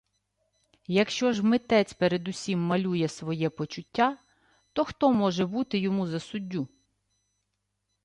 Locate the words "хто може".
4.83-5.45